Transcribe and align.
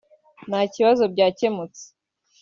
ntakibazo 0.49 1.03
byakemutse 1.13 1.83